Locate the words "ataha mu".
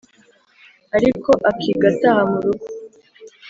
1.91-2.39